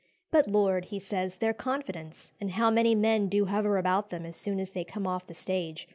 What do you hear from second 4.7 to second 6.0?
they come off the stage!